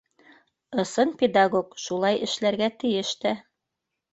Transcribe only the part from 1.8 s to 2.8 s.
шулай эшләргә